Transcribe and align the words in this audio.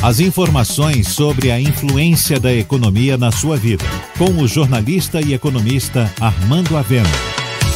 As 0.00 0.20
informações 0.20 1.08
sobre 1.08 1.50
a 1.50 1.60
influência 1.60 2.38
da 2.38 2.54
economia 2.54 3.18
na 3.18 3.32
sua 3.32 3.56
vida, 3.56 3.84
com 4.16 4.30
o 4.40 4.46
jornalista 4.46 5.20
e 5.20 5.34
economista 5.34 6.08
Armando 6.20 6.76
Avena. 6.76 7.08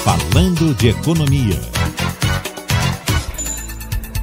Falando 0.05 0.73
de 0.73 0.91
economia. 0.91 1.61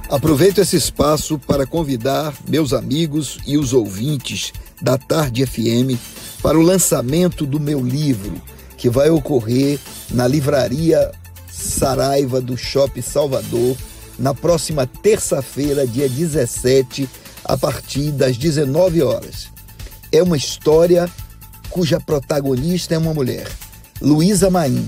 Aproveito 0.09 0.59
esse 0.59 0.77
espaço 0.77 1.37
para 1.39 1.67
convidar 1.67 2.33
meus 2.47 2.71
amigos 2.71 3.37
e 3.45 3.57
os 3.57 3.73
ouvintes 3.73 4.53
da 4.81 4.97
Tarde 4.97 5.45
FM 5.45 5.99
para 6.41 6.57
o 6.57 6.61
lançamento 6.61 7.45
do 7.45 7.59
meu 7.59 7.81
livro, 7.81 8.41
que 8.77 8.89
vai 8.89 9.09
ocorrer 9.09 9.77
na 10.09 10.25
livraria 10.25 11.11
Saraiva 11.51 12.39
do 12.39 12.55
Shopping 12.55 13.01
Salvador 13.01 13.75
na 14.17 14.33
próxima 14.33 14.87
terça-feira, 14.87 15.85
dia 15.85 16.07
17 16.07 17.09
a 17.43 17.57
partir 17.57 18.11
das 18.11 18.37
19 18.37 19.01
horas. 19.01 19.47
É 20.11 20.21
uma 20.21 20.37
história 20.37 21.09
cuja 21.69 21.99
protagonista 21.99 22.95
é 22.95 22.97
uma 22.97 23.13
mulher, 23.13 23.47
Luísa 24.01 24.49
Maim, 24.49 24.87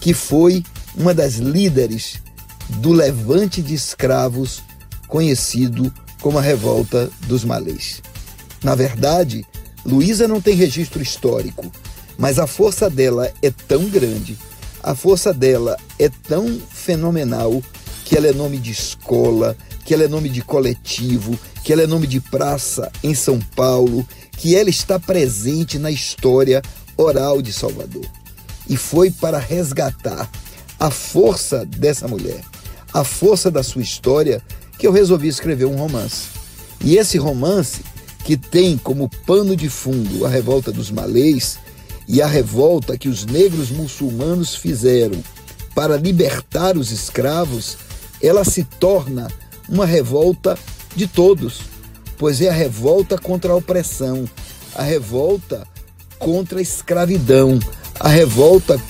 que 0.00 0.12
foi 0.12 0.64
uma 0.96 1.14
das 1.14 1.34
líderes 1.34 2.20
do 2.68 2.92
levante 2.92 3.62
de 3.62 3.74
escravos 3.74 4.62
conhecido 5.06 5.92
como 6.20 6.38
a 6.38 6.42
Revolta 6.42 7.10
dos 7.26 7.44
Malês. 7.44 8.02
Na 8.62 8.74
verdade, 8.74 9.46
Luísa 9.84 10.26
não 10.26 10.40
tem 10.40 10.54
registro 10.54 11.00
histórico, 11.00 11.70
mas 12.18 12.38
a 12.38 12.46
força 12.46 12.90
dela 12.90 13.30
é 13.40 13.50
tão 13.50 13.84
grande, 13.88 14.36
a 14.82 14.94
força 14.94 15.32
dela 15.32 15.76
é 15.98 16.08
tão 16.08 16.60
fenomenal 16.68 17.62
que 18.04 18.16
ela 18.16 18.26
é 18.26 18.32
nome 18.32 18.58
de 18.58 18.72
escola, 18.72 19.56
que 19.88 19.94
ela 19.94 20.04
é 20.04 20.08
nome 20.08 20.28
de 20.28 20.42
coletivo, 20.42 21.40
que 21.64 21.72
ela 21.72 21.80
é 21.80 21.86
nome 21.86 22.06
de 22.06 22.20
praça 22.20 22.92
em 23.02 23.14
São 23.14 23.40
Paulo, 23.40 24.06
que 24.36 24.54
ela 24.54 24.68
está 24.68 25.00
presente 25.00 25.78
na 25.78 25.90
história 25.90 26.60
oral 26.94 27.40
de 27.40 27.54
Salvador. 27.54 28.04
E 28.68 28.76
foi 28.76 29.10
para 29.10 29.38
resgatar 29.38 30.30
a 30.78 30.90
força 30.90 31.64
dessa 31.64 32.06
mulher, 32.06 32.42
a 32.92 33.02
força 33.02 33.50
da 33.50 33.62
sua 33.62 33.80
história, 33.80 34.42
que 34.78 34.86
eu 34.86 34.92
resolvi 34.92 35.26
escrever 35.26 35.64
um 35.64 35.76
romance. 35.76 36.26
E 36.84 36.98
esse 36.98 37.16
romance, 37.16 37.80
que 38.26 38.36
tem 38.36 38.76
como 38.76 39.08
pano 39.24 39.56
de 39.56 39.70
fundo 39.70 40.26
a 40.26 40.28
revolta 40.28 40.70
dos 40.70 40.90
malês 40.90 41.58
e 42.06 42.20
a 42.20 42.26
revolta 42.26 42.98
que 42.98 43.08
os 43.08 43.24
negros 43.24 43.70
muçulmanos 43.70 44.54
fizeram 44.54 45.24
para 45.74 45.96
libertar 45.96 46.76
os 46.76 46.90
escravos, 46.90 47.78
ela 48.20 48.44
se 48.44 48.64
torna 48.64 49.28
uma 49.68 49.84
revolta 49.84 50.58
de 50.96 51.06
todos, 51.06 51.60
pois 52.16 52.40
é 52.40 52.48
a 52.48 52.52
revolta 52.52 53.18
contra 53.18 53.52
a 53.52 53.56
opressão, 53.56 54.28
a 54.74 54.82
revolta 54.82 55.66
contra 56.18 56.58
a 56.58 56.62
escravidão, 56.62 57.58
a 58.00 58.08
revolta 58.08 58.80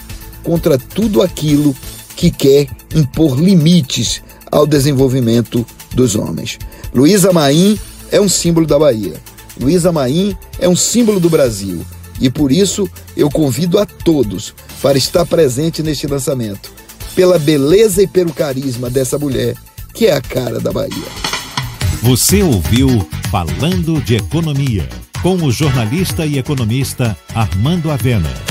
contra 0.43 0.79
tudo 0.79 1.21
aquilo 1.21 1.75
que 2.17 2.31
quer 2.31 2.69
impor 2.95 3.39
limites 3.39 4.23
ao 4.51 4.67
desenvolvimento 4.67 5.67
dos 5.95 6.15
homens. 6.15 6.59
Luísa 6.95 7.33
Maim 7.33 7.79
é 8.11 8.21
um 8.21 8.29
símbolo 8.29 8.67
da 8.67 8.79
Bahia. 8.79 9.15
Luísa 9.61 9.93
Maim 9.93 10.37
é 10.59 10.69
um 10.69 10.77
símbolo 10.77 11.21
do 11.21 11.29
Brasil. 11.29 11.85
E 12.21 12.31
por 12.31 12.51
isso 12.51 12.89
eu 13.17 13.31
convido 13.31 13.79
a 13.79 13.87
todos 13.87 14.55
para 14.83 14.99
estar 14.99 15.25
presente 15.27 15.83
neste 15.83 16.07
lançamento, 16.07 16.73
pela 17.15 17.39
beleza 17.39 18.03
e 18.03 18.07
pelo 18.07 18.33
carisma 18.33 18.91
dessa 18.91 19.19
mulher 19.19 19.55
que 19.99 20.07
é 20.07 20.15
a 20.15 20.23
cara 20.23 20.61
da 20.61 20.71
Bahia. 20.71 21.09
Você 22.03 22.41
ouviu 22.41 23.05
Falando 23.33 24.01
de 24.01 24.15
Economia, 24.15 24.89
com 25.21 25.35
o 25.35 25.51
jornalista 25.51 26.25
e 26.25 26.39
economista 26.39 27.19
Armando 27.35 27.91
Avena. 27.91 28.48